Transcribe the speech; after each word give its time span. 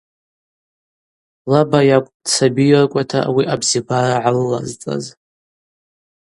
Лаба 1.51 1.79
йакӏвпӏ 1.89 2.17
дсабийыркӏвата 2.23 3.19
ауи 3.27 3.43
абзибара 3.53 4.17
гӏалылазцӏаз. 4.23 5.05